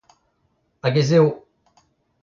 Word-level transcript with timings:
Hag 0.83 0.97
ez 1.03 1.11
eo! 1.19 1.29